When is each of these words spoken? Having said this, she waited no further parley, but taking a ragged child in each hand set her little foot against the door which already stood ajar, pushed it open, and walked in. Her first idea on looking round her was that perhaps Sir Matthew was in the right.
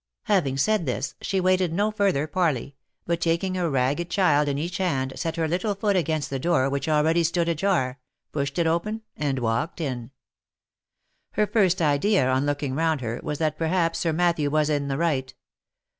Having 0.23 0.57
said 0.57 0.85
this, 0.87 1.13
she 1.21 1.39
waited 1.39 1.71
no 1.71 1.91
further 1.91 2.25
parley, 2.25 2.75
but 3.05 3.21
taking 3.21 3.55
a 3.55 3.69
ragged 3.69 4.09
child 4.09 4.47
in 4.47 4.57
each 4.57 4.79
hand 4.79 5.13
set 5.15 5.35
her 5.35 5.47
little 5.47 5.75
foot 5.75 5.95
against 5.95 6.31
the 6.31 6.39
door 6.39 6.67
which 6.71 6.89
already 6.89 7.23
stood 7.23 7.47
ajar, 7.47 7.99
pushed 8.31 8.57
it 8.57 8.65
open, 8.65 9.03
and 9.15 9.37
walked 9.37 9.79
in. 9.79 10.09
Her 11.33 11.45
first 11.45 11.83
idea 11.83 12.27
on 12.27 12.47
looking 12.47 12.73
round 12.73 13.01
her 13.01 13.19
was 13.21 13.37
that 13.37 13.59
perhaps 13.59 13.99
Sir 13.99 14.11
Matthew 14.11 14.49
was 14.49 14.71
in 14.71 14.87
the 14.87 14.97
right. 14.97 15.31